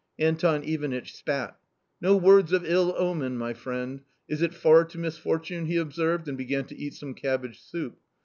Anton 0.17 0.63
Ivanitch 0.63 1.15
spat. 1.15 1.59
"No 2.01 2.17
words 2.17 2.51
of 2.53 2.65
ill 2.65 2.95
omen, 2.97 3.37
my 3.37 3.53
friend; 3.53 4.01
is 4.27 4.41
it 4.41 4.51
far 4.51 4.83
to 4.83 4.97
mis 4.97 5.15
fortune?" 5.19 5.65
he 5.67 5.77
observed, 5.77 6.27
and 6.27 6.35
began 6.35 6.65
to 6.65 6.75
eat 6.75 6.95
some 6.95 7.13
cabbage 7.13 7.61
soup. 7.61 7.99